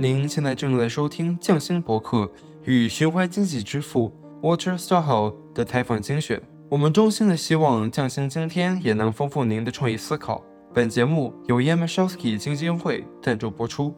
[0.00, 2.26] 您现在正在收听匠心博客
[2.64, 6.40] 与循环经济之父 Walter Stahel 的采访精选。
[6.70, 10.42] 我们衷心的希望匠心今天也能丰富您的创意思考。
[10.72, 13.94] 本节目由 Yamashowski 基金会赞助播出。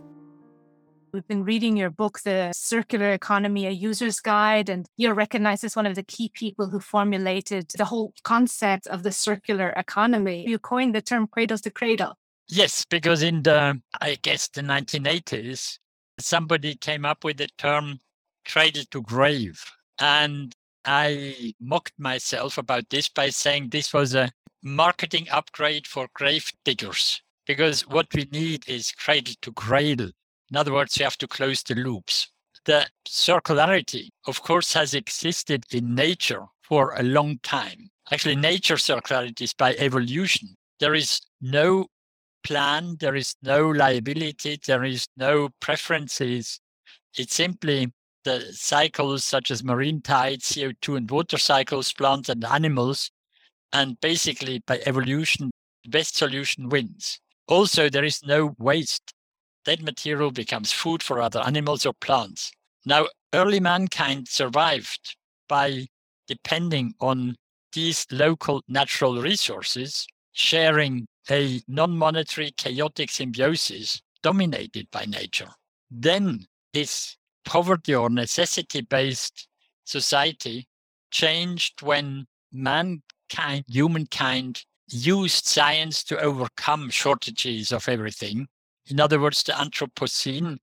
[1.13, 5.77] We've been reading your book, The Circular Economy, A User's Guide, and you're recognized as
[5.77, 10.45] one of the key people who formulated the whole concept of the circular economy.
[10.49, 12.17] You coined the term cradle to cradle.
[12.49, 15.79] Yes, because in the, I guess, the 1980s,
[16.25, 18.01] somebody came up with the term
[18.47, 19.65] cradle to grave.
[19.99, 20.55] And
[20.85, 27.23] I mocked myself about this by saying this was a marketing upgrade for grave diggers.
[27.47, 30.11] Because what we need is cradle to cradle.
[30.51, 32.29] In other words, you have to close the loops.
[32.65, 37.91] The circularity, of course, has existed in nature for a long time.
[38.13, 40.55] Actually, nature circularity is by evolution.
[40.79, 41.87] There is no
[42.43, 46.61] plan, there is no liability, there is no preferences.
[47.17, 47.93] It's simply
[48.25, 53.11] the cycles such as marine tides, CO2 and water cycles, plants and animals.
[53.73, 55.51] And basically, by evolution,
[55.85, 57.19] the best solution wins.
[57.49, 59.13] Also, there is no waste.
[59.65, 62.53] That material becomes food for other animals or plants.
[62.85, 65.17] Now, early mankind survived
[65.49, 65.87] by
[66.27, 67.37] depending on
[67.73, 75.51] these local natural resources, sharing a non monetary chaotic symbiosis dominated by nature.
[75.91, 79.49] Then this poverty or necessity based
[79.85, 80.69] society
[81.11, 88.49] changed when mankind, humankind, used science to overcome shortages of everything.
[88.87, 90.59] In other words, the Anthropocene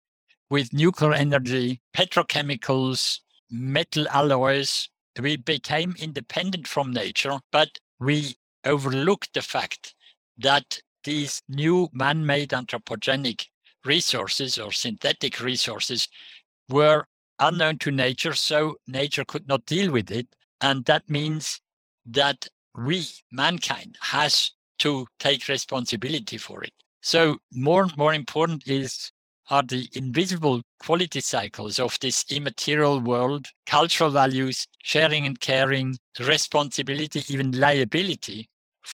[0.50, 8.36] with nuclear energy, petrochemicals, metal alloys, we became independent from nature, but we
[8.66, 9.96] overlooked the fact
[10.40, 13.45] that these new man made anthropogenic
[13.86, 16.08] resources or synthetic resources
[16.70, 17.06] were
[17.40, 20.28] unknown to nature, so nature could not deal with it.
[20.61, 21.61] And that means
[22.05, 26.73] that we, mankind, has to take responsibility for it.
[27.02, 29.11] So more and more important is
[29.50, 37.23] are the invisible quality cycles of this immaterial world, cultural values, sharing and caring, responsibility,
[37.30, 38.48] even liability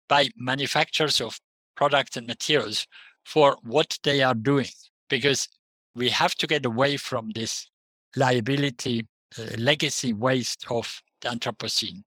[0.08, 1.40] by manufacturers of
[1.76, 2.88] products and materials
[3.24, 4.70] for what they are doing.
[5.10, 5.48] Because
[5.96, 7.70] we have to get away from this
[8.16, 9.08] liability,
[9.38, 12.04] uh, legacy waste of the Anthropocene.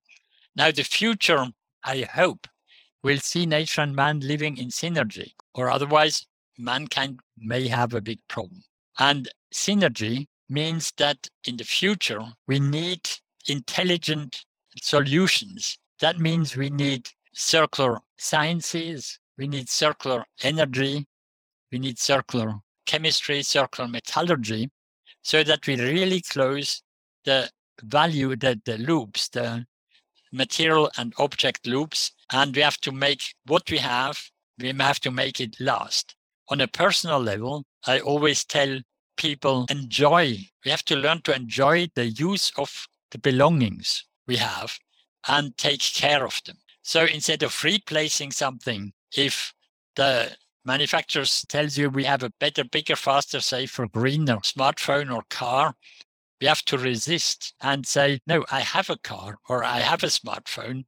[0.56, 1.46] Now, the future,
[1.84, 2.46] I hope,
[3.02, 6.26] will see nature and man living in synergy, or otherwise,
[6.58, 8.62] mankind may have a big problem.
[8.98, 13.08] And synergy means that in the future, we need
[13.46, 14.44] intelligent
[14.82, 15.78] solutions.
[16.00, 21.06] That means we need circular sciences, we need circular energy,
[21.70, 22.54] we need circular
[22.84, 24.68] chemistry, circular metallurgy,
[25.22, 26.82] so that we really close
[27.24, 27.48] the
[27.82, 29.64] value, the, the loops, the
[30.32, 32.10] material and object loops.
[32.32, 34.20] And we have to make what we have,
[34.58, 36.16] we have to make it last.
[36.48, 38.80] On a personal level, I always tell
[39.16, 40.38] people enjoy.
[40.64, 44.78] We have to learn to enjoy the use of the belongings we have
[45.28, 46.56] and take care of them.
[46.88, 49.52] So instead of replacing something, if
[49.94, 50.34] the
[50.64, 55.74] manufacturers tells you we have a better, bigger, faster, safer, greener smartphone or car,
[56.40, 60.06] we have to resist and say, no, I have a car or I have a
[60.06, 60.86] smartphone.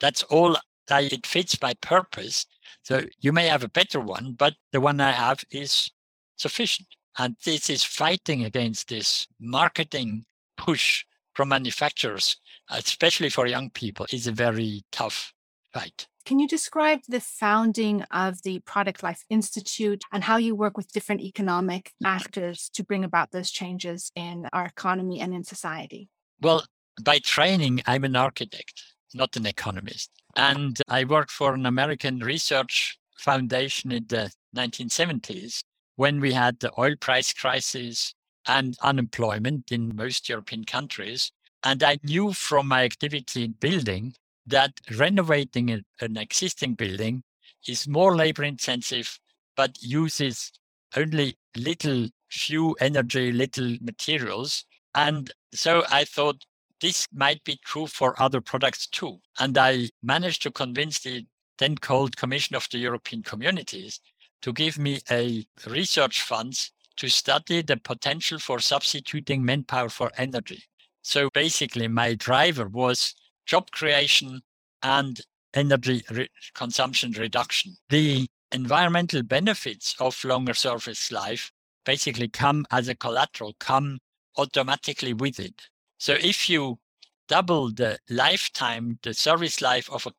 [0.00, 2.46] That's all that it fits my purpose.
[2.82, 5.90] So you may have a better one, but the one I have is
[6.36, 6.88] sufficient.
[7.18, 10.24] And this is fighting against this marketing
[10.56, 12.38] push from manufacturers,
[12.70, 15.34] especially for young people, is a very tough
[15.72, 16.06] fight.
[16.24, 20.92] Can you describe the founding of the Product Life Institute and how you work with
[20.92, 22.06] different economic mm-hmm.
[22.06, 26.08] actors to bring about those changes in our economy and in society?
[26.40, 26.64] Well,
[27.02, 28.82] by training, I'm an architect,
[29.14, 30.10] not an economist.
[30.36, 35.60] And I worked for an American research foundation in the 1970s
[35.96, 38.14] when we had the oil price crisis
[38.46, 41.30] and unemployment in most European countries.
[41.64, 44.14] And I knew from my activity in building
[44.46, 47.22] that renovating an existing building
[47.66, 49.18] is more labor intensive,
[49.56, 50.52] but uses
[50.96, 54.64] only little, few energy, little materials.
[54.94, 56.44] And so I thought
[56.80, 59.18] this might be true for other products too.
[59.38, 61.24] And I managed to convince the
[61.58, 64.00] then called Commission of the European Communities
[64.40, 70.64] to give me a research funds to study the potential for substituting manpower for energy.
[71.02, 73.14] So basically, my driver was
[73.46, 74.42] job creation
[74.82, 75.20] and
[75.54, 77.76] energy re- consumption reduction.
[77.88, 81.50] The environmental benefits of longer service life
[81.84, 83.98] basically come as a collateral, come
[84.36, 85.68] automatically with it.
[85.98, 86.78] So if you
[87.28, 90.12] double the lifetime, the service life of a,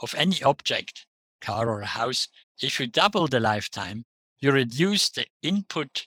[0.00, 1.06] of any object,
[1.40, 2.28] car or house,
[2.60, 4.04] if you double the lifetime,
[4.40, 6.06] you reduce the input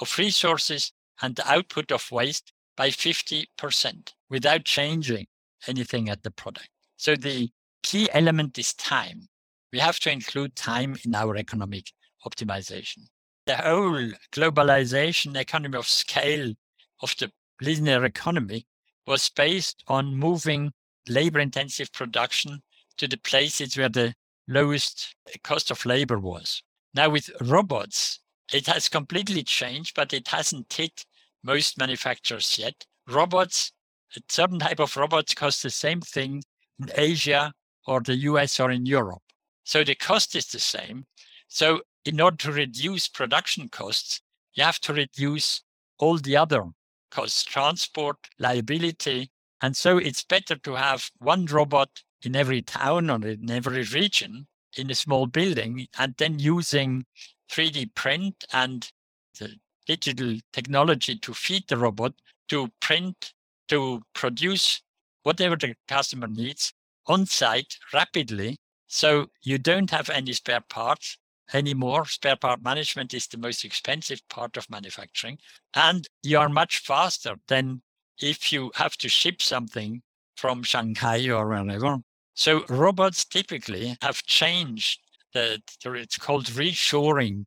[0.00, 5.26] of resources and the output of waste by 50% without changing
[5.66, 6.68] anything at the product.
[6.96, 7.50] So the
[7.82, 9.28] key element is time.
[9.72, 11.92] We have to include time in our economic
[12.26, 13.08] optimization.
[13.46, 16.52] The whole globalization economy of scale
[17.00, 18.66] of the linear economy
[19.06, 20.72] was based on moving
[21.08, 22.62] labor intensive production
[22.98, 24.14] to the places where the
[24.48, 26.62] lowest cost of labor was.
[26.94, 28.20] Now, with robots,
[28.52, 31.04] it has completely changed, but it hasn't hit
[31.42, 32.86] most manufacturers yet.
[33.08, 33.72] Robots,
[34.16, 36.42] a certain type of robots cost the same thing
[36.78, 37.52] in Asia
[37.86, 39.22] or the US or in Europe.
[39.64, 41.06] So the cost is the same.
[41.48, 44.20] So in order to reduce production costs,
[44.54, 45.62] you have to reduce
[45.98, 46.64] all the other
[47.10, 49.30] costs, transport, liability.
[49.60, 54.46] And so it's better to have one robot in every town or in every region
[54.76, 57.04] in a small building and then using
[57.50, 58.90] 3D print and
[59.38, 59.56] the
[59.86, 62.14] digital technology to feed the robot
[62.48, 63.32] to print,
[63.72, 64.82] to produce
[65.22, 66.74] whatever the customer needs
[67.06, 68.58] on site rapidly.
[68.86, 71.16] So you don't have any spare parts
[71.54, 72.04] anymore.
[72.04, 75.38] Spare part management is the most expensive part of manufacturing.
[75.74, 77.80] And you are much faster than
[78.20, 80.02] if you have to ship something
[80.36, 81.96] from Shanghai or wherever.
[82.34, 85.00] So robots typically have changed
[85.32, 87.46] the, it's called reshoring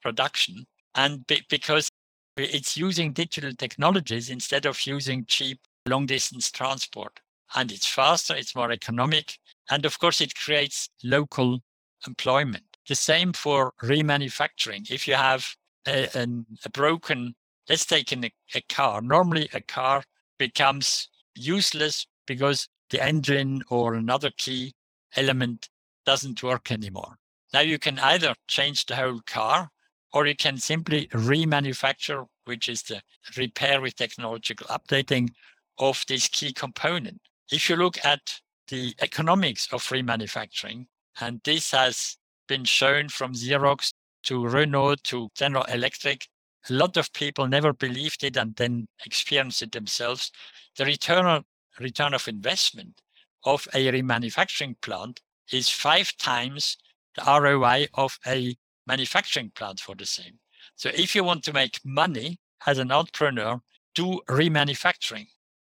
[0.00, 0.64] production.
[0.94, 1.90] And be, because
[2.38, 7.20] it's using digital technologies instead of using cheap long distance transport.
[7.54, 9.38] And it's faster, it's more economic.
[9.70, 11.60] And of course, it creates local
[12.06, 12.64] employment.
[12.88, 14.90] The same for remanufacturing.
[14.90, 15.46] If you have
[15.86, 16.26] a, a,
[16.64, 17.34] a broken,
[17.68, 19.00] let's take a car.
[19.00, 20.04] Normally, a car
[20.38, 24.74] becomes useless because the engine or another key
[25.16, 25.68] element
[26.04, 27.16] doesn't work anymore.
[27.52, 29.70] Now you can either change the whole car
[30.12, 33.02] or you can simply remanufacture, which is the
[33.36, 35.30] repair with technological updating
[35.78, 37.20] of this key component.
[37.50, 40.86] If you look at the economics of remanufacturing,
[41.20, 42.16] and this has
[42.48, 43.92] been shown from Xerox
[44.24, 46.26] to Renault to General Electric.
[46.68, 50.32] A lot of people never believed it and then experienced it themselves.
[50.76, 51.44] The return
[51.78, 53.02] return of investment
[53.44, 55.20] of a remanufacturing plant
[55.52, 56.76] is five times
[57.14, 58.56] the ROI of a
[58.86, 60.38] manufacturing plant for the same.
[60.74, 63.60] So if you want to make money as an entrepreneur,
[63.94, 65.26] do remanufacturing,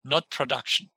[0.09, 0.89] not production.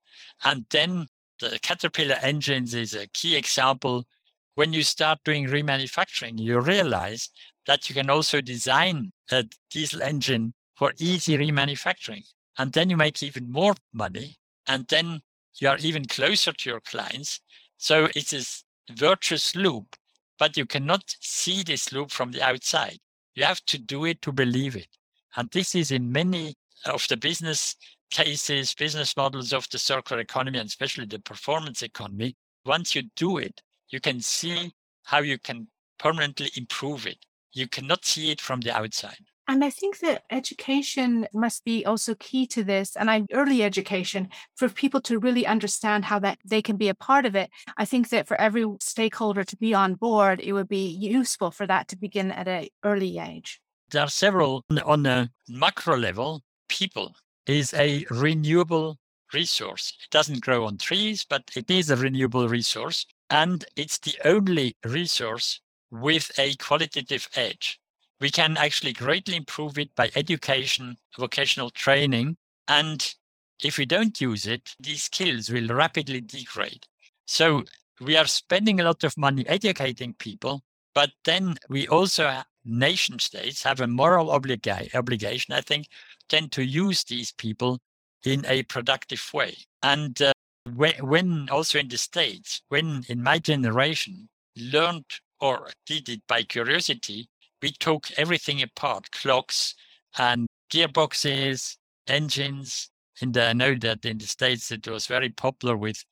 [0.44, 1.06] And then
[1.40, 4.06] the Caterpillar engines is a key example
[4.54, 7.30] when you start doing remanufacturing, you realize
[7.66, 12.24] that you can also design a diesel engine for easy remanufacturing.
[12.58, 14.36] And then you make even more money.
[14.66, 15.22] And then
[15.58, 17.40] you are even closer to your clients.
[17.78, 19.96] So it's a virtuous loop,
[20.38, 22.98] but you cannot see this loop from the outside.
[23.34, 24.88] You have to do it to believe it.
[25.36, 27.74] And this is in many of the business
[28.12, 32.36] cases, business models of the circular economy, and especially the performance economy.
[32.64, 34.72] Once you do it, you can see
[35.04, 35.66] how you can
[35.98, 37.18] permanently improve it.
[37.52, 39.24] You cannot see it from the outside.
[39.48, 42.96] And I think that education must be also key to this.
[42.96, 46.94] And I early education for people to really understand how that they can be a
[46.94, 47.50] part of it.
[47.76, 51.66] I think that for every stakeholder to be on board, it would be useful for
[51.66, 53.60] that to begin at an early age.
[53.90, 56.42] There are several on a macro level.
[56.68, 57.14] People
[57.46, 58.98] is a renewable
[59.32, 59.94] resource.
[60.02, 63.06] It doesn't grow on trees, but it is a renewable resource.
[63.30, 67.80] And it's the only resource with a qualitative edge.
[68.20, 72.36] We can actually greatly improve it by education, vocational training.
[72.68, 73.14] And
[73.62, 76.86] if we don't use it, these skills will rapidly degrade.
[77.26, 77.64] So
[78.00, 80.62] we are spending a lot of money educating people,
[80.94, 85.88] but then we also, nation states, have a moral obliga- obligation, I think,
[86.28, 87.78] then to use these people
[88.24, 89.56] in a productive way.
[89.82, 90.32] And uh,
[90.74, 95.06] when, when also in the States, when in my generation learned
[95.40, 97.28] or did it by curiosity,
[97.60, 99.74] we took everything apart clocks
[100.18, 102.90] and gearboxes, engines.
[103.20, 106.04] And I know that in the States it was very popular with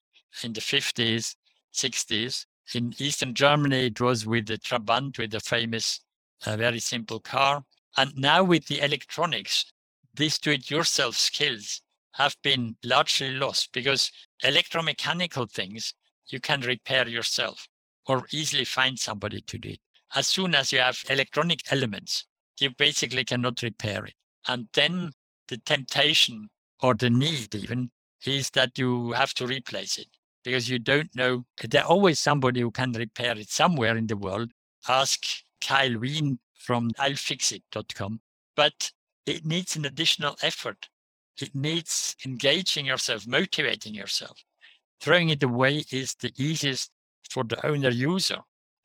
[0.42, 1.34] in the 50s,
[1.74, 2.46] 60s.
[2.72, 6.00] In Eastern Germany, it was with the Trabant, with the famous,
[6.46, 7.64] uh, very simple car.
[7.96, 9.64] And now with the electronics,
[10.14, 14.12] these do it yourself skills have been largely lost because
[14.44, 15.94] electromechanical things
[16.28, 17.66] you can repair yourself
[18.06, 19.80] or easily find somebody to do it.
[20.14, 22.26] As soon as you have electronic elements,
[22.60, 24.14] you basically cannot repair it.
[24.46, 25.12] And then
[25.48, 26.50] the temptation
[26.80, 27.90] or the need even
[28.24, 30.08] is that you have to replace it
[30.44, 31.44] because you don't know.
[31.62, 34.50] There's always somebody who can repair it somewhere in the world.
[34.88, 35.20] Ask
[35.60, 38.20] Kyle Wien from iFixit.com.
[38.56, 38.92] But
[39.26, 40.88] it needs an additional effort.
[41.40, 44.42] It needs engaging yourself, motivating yourself.
[45.00, 46.90] Throwing it away is the easiest
[47.30, 48.38] for the owner user,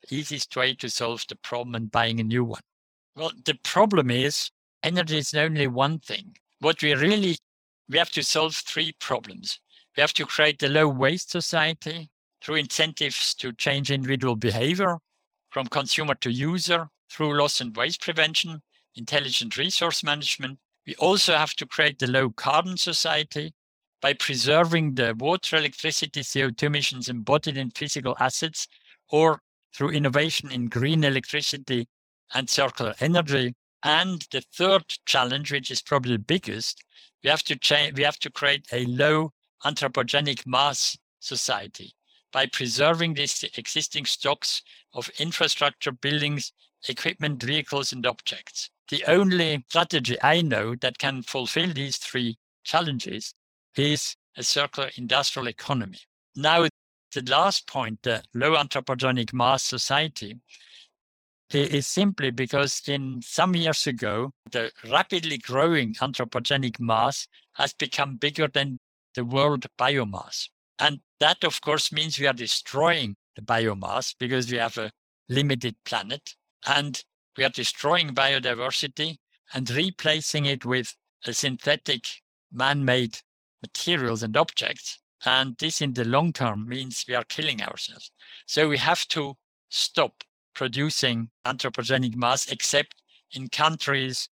[0.08, 2.62] the easiest way to solve the problem and buying a new one.
[3.14, 4.50] Well, the problem is
[4.82, 6.36] energy is only one thing.
[6.60, 7.36] What we really,
[7.88, 9.60] we have to solve three problems.
[9.96, 12.10] We have to create a low waste society
[12.42, 14.98] through incentives to change individual behavior
[15.50, 18.60] from consumer to user through loss and waste prevention,
[18.94, 20.58] intelligent resource management.
[20.86, 23.54] We also have to create the low carbon society
[24.02, 28.68] by preserving the water, electricity, CO2 emissions embodied in physical assets
[29.08, 29.40] or
[29.74, 31.88] through innovation in green electricity
[32.34, 33.54] and circular energy.
[33.82, 36.84] And the third challenge, which is probably the biggest,
[37.24, 39.32] we have to change, we have to create a low
[39.64, 41.94] anthropogenic mass society
[42.32, 46.52] by preserving these existing stocks of infrastructure, buildings,
[46.88, 48.70] equipment, vehicles, and objects.
[48.88, 53.34] The only strategy I know that can fulfill these three challenges
[53.76, 56.00] is a circular industrial economy.
[56.34, 56.68] Now,
[57.14, 60.38] the last point, the low anthropogenic mass society,
[61.52, 68.48] is simply because in some years ago, the rapidly growing anthropogenic mass has become bigger
[68.48, 68.78] than
[69.16, 70.48] the world biomass.
[70.78, 74.92] And that, of course, means we are destroying the biomass because we have a
[75.28, 76.34] limited planet
[76.66, 77.02] and
[77.36, 79.16] we are destroying biodiversity
[79.52, 80.94] and replacing it with
[81.32, 82.06] synthetic
[82.52, 83.18] man made
[83.62, 84.98] materials and objects.
[85.24, 88.10] And this in the long term means we are killing ourselves.
[88.46, 89.34] So we have to
[89.70, 90.22] stop
[90.54, 92.94] producing anthropogenic mass, except
[93.32, 94.28] in countries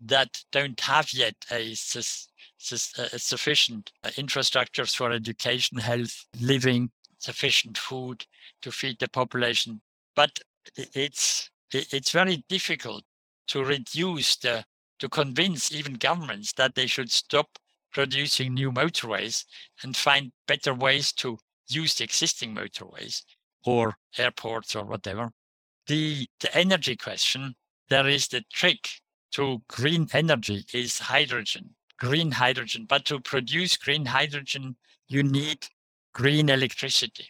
[0.00, 2.28] that don't have yet a, sus-
[2.60, 8.24] a sufficient uh, infrastructures for education, health, living, sufficient food
[8.62, 9.80] to feed the population.
[10.14, 10.38] But
[10.74, 13.04] it's it's very difficult
[13.48, 14.64] to reduce the
[15.00, 17.58] to convince even governments that they should stop
[17.92, 19.44] producing new motorways
[19.82, 21.38] and find better ways to
[21.68, 23.22] use the existing motorways
[23.64, 25.30] or airports or whatever
[25.88, 27.56] the, the energy question,
[27.88, 28.88] there is the trick
[29.32, 32.86] to green energy is hydrogen, green hydrogen.
[32.88, 34.76] But to produce green hydrogen,
[35.08, 35.66] you need
[36.14, 37.28] green electricity,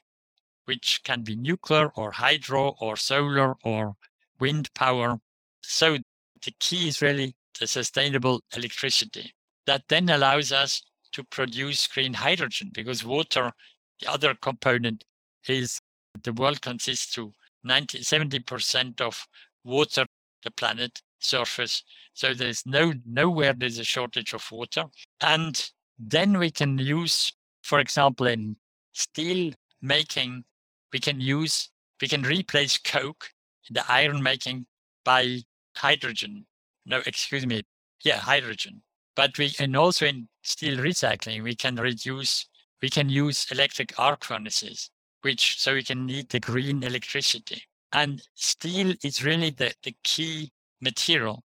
[0.65, 3.97] which can be nuclear or hydro or solar or
[4.39, 5.21] wind power.
[5.63, 5.99] So
[6.45, 9.35] the key is really the sustainable electricity
[9.67, 13.53] that then allows us to produce green hydrogen because water,
[14.01, 15.05] the other component
[15.47, 15.81] is
[16.23, 17.33] the world consists to
[17.65, 19.27] 90, 70% of
[19.65, 20.07] water
[20.43, 21.83] the planet surface.
[22.15, 24.85] So there's no nowhere there's a shortage of water.
[25.21, 27.33] And then we can use,
[27.63, 28.57] for example, in
[28.93, 30.45] steel making,
[30.93, 31.71] we can use,
[32.01, 33.31] we can replace coke
[33.69, 34.67] in the iron making
[35.05, 35.41] by
[35.77, 36.47] hydrogen.
[36.87, 37.63] No, excuse me.
[38.05, 38.83] Yeah, hydrogen.
[39.17, 42.47] But we can also in steel recycling, we can reduce,
[42.81, 44.91] we can use electric arc furnaces
[45.23, 47.63] which so we can need the green electricity.
[47.93, 51.45] And steel is really the, the key material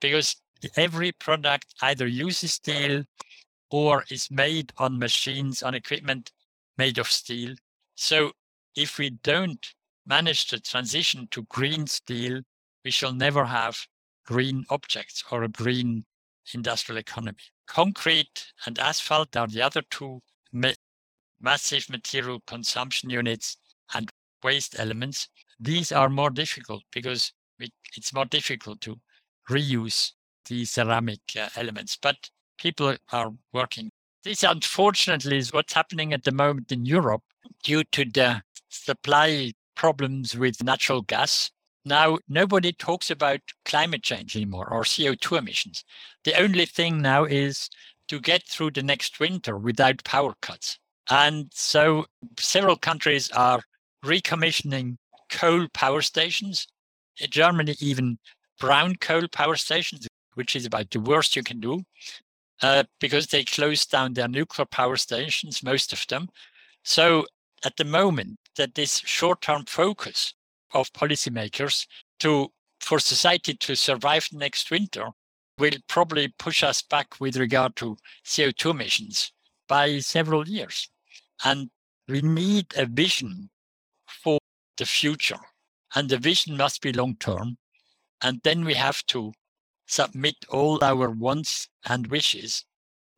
[0.00, 0.36] because
[0.76, 3.04] every product either uses steel
[3.70, 6.30] or is made on machines, on equipment
[6.76, 7.54] made of steel.
[7.94, 8.32] So
[8.76, 9.64] if we don't
[10.06, 12.42] manage to transition to green steel,
[12.84, 13.78] we shall never have
[14.26, 16.04] green objects or a green
[16.52, 17.38] industrial economy.
[17.66, 20.20] Concrete and asphalt are the other two
[21.40, 23.56] massive material consumption units
[23.94, 24.10] and
[24.42, 25.28] waste elements.
[25.60, 27.32] These are more difficult because
[27.96, 28.98] it's more difficult to
[29.48, 30.12] reuse
[30.46, 33.90] the ceramic uh, elements, but people are working.
[34.24, 37.22] This, unfortunately, is what's happening at the moment in Europe
[37.62, 41.50] due to the supply problems with natural gas.
[41.84, 45.84] Now, nobody talks about climate change anymore or CO2 emissions.
[46.24, 47.68] The only thing now is
[48.08, 50.78] to get through the next winter without power cuts.
[51.10, 52.06] And so
[52.38, 53.62] several countries are
[54.04, 54.96] recommissioning
[55.30, 56.68] coal power stations.
[57.20, 58.18] In Germany, even
[58.58, 61.84] brown coal power stations, which is about the worst you can do,
[62.62, 66.28] uh, because they closed down their nuclear power stations, most of them.
[66.84, 67.26] So
[67.64, 70.34] at the moment, that this short-term focus
[70.74, 71.86] of policymakers
[72.20, 75.10] to for society to survive next winter
[75.58, 79.32] will probably push us back with regard to CO2 emissions
[79.68, 80.90] by several years.
[81.44, 81.70] And
[82.08, 83.50] we need a vision
[84.06, 84.38] for
[84.76, 85.38] the future.
[85.94, 87.58] And the vision must be long term.
[88.20, 89.32] And then we have to
[89.86, 92.64] submit all our wants and wishes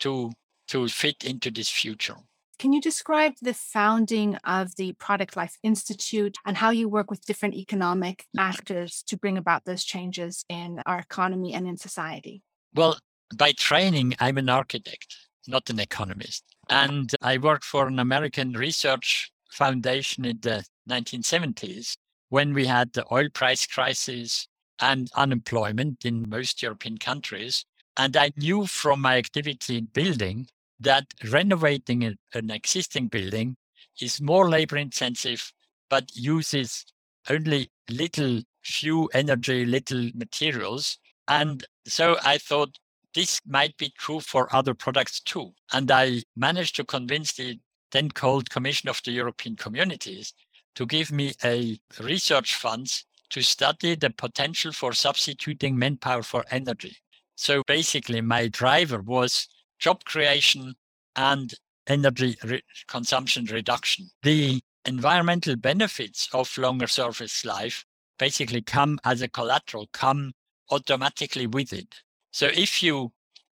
[0.01, 0.33] to
[0.69, 2.17] to fit into this future.
[2.59, 7.27] Can you describe the founding of the Product Life Institute and how you work with
[7.27, 12.43] different economic actors to bring about those changes in our economy and in society?
[12.73, 12.99] Well,
[13.37, 15.15] by training, I'm an architect,
[15.47, 16.45] not an economist.
[16.71, 21.97] And I worked for an American research foundation in the 1970s
[22.29, 24.49] when we had the oil price crisis
[24.81, 27.65] and unemployment in most European countries.
[27.97, 30.49] And I knew from my activity in building
[30.81, 33.57] that renovating an existing building
[34.01, 35.53] is more labor intensive,
[35.89, 36.85] but uses
[37.31, 40.99] only little few energy, little materials.
[41.29, 42.79] And so I thought
[43.15, 45.53] this might be true for other products too.
[45.73, 47.61] And I managed to convince the
[47.93, 50.35] then called Commission of the European Communities
[50.75, 56.97] to give me a research funds to study the potential for substituting manpower for energy.
[57.37, 60.75] So basically, my driver was job creation
[61.17, 61.53] and
[61.87, 64.11] energy re- consumption reduction.
[64.23, 67.85] The environmental benefits of longer service life
[68.19, 70.33] basically come as a collateral, come
[70.71, 72.03] automatically with it.
[72.31, 73.13] So if you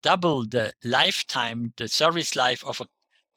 [0.03, 2.85] double the lifetime, the service life of a,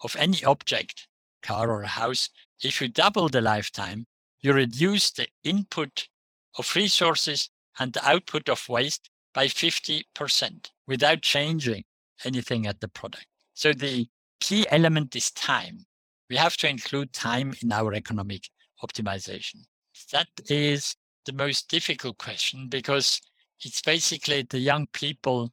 [0.03, 1.09] of any object,
[1.43, 2.31] car or house,
[2.63, 4.07] if you double the lifetime,
[4.41, 6.09] you reduce the input
[6.57, 11.85] of resources and the output of waste by 50% without changing
[12.25, 13.27] anything at the product.
[13.55, 14.07] So the
[14.41, 15.87] key element is time.
[16.29, 18.49] We have to include time in our economic
[18.83, 19.65] optimization.
[20.13, 23.21] That is the most difficult question because
[23.61, 25.53] it's basically the young people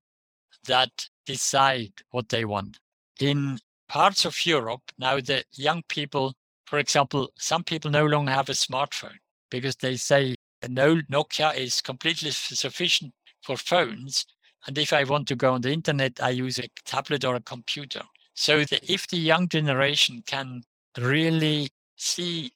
[0.68, 2.80] that decide what they want.
[3.20, 6.34] In parts of Europe, now the young people,
[6.66, 9.18] for example, some people no longer have a smartphone
[9.50, 10.36] because they say
[10.68, 14.26] no Nokia is completely sufficient for phones.
[14.68, 17.42] And if I want to go on the internet, I use a tablet or a
[17.42, 18.02] computer.
[18.34, 20.64] So the, if the young generation can
[20.98, 22.52] really see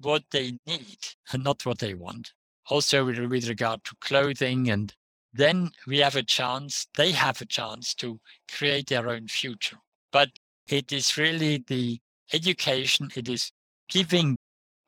[0.00, 0.98] what they need
[1.32, 2.32] and not what they want,
[2.70, 4.94] also with, with regard to clothing, and
[5.32, 8.18] then we have a chance, they have a chance to
[8.50, 9.76] create their own future.
[10.10, 10.30] But
[10.68, 12.00] it is really the
[12.32, 13.50] education, it is
[13.88, 14.36] giving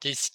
[0.01, 0.31] this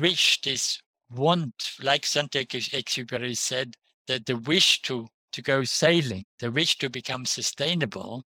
[0.00, 3.74] wish, this want, like Saint-Exupéry said,
[4.08, 8.24] that the wish to, to go sailing, the wish to become sustainable,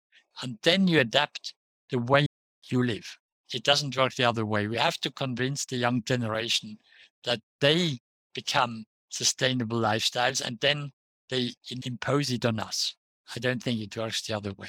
[0.42, 1.54] and then you adapt
[1.90, 2.26] the way
[2.68, 3.18] you live.
[3.52, 4.68] It doesn't work the other way.
[4.68, 6.78] We have to convince the young generation
[7.24, 7.98] that they
[8.34, 10.92] become sustainable lifestyles and then
[11.28, 11.52] they
[11.84, 12.94] impose it on us.
[13.34, 14.68] I don't think it works the other way.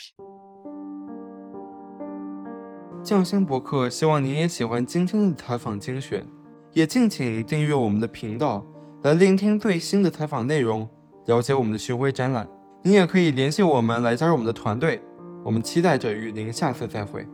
[3.04, 6.24] 匠心博客希望您也喜欢今天的采访精选，
[6.72, 8.64] 也敬请订阅我们的频道，
[9.02, 10.88] 来聆听最新的采访内容，
[11.26, 12.48] 了解我们的巡回展览。
[12.84, 15.02] 您也可以联系我们来加入我们的团队。
[15.44, 17.28] 我们期待着与您下次再会。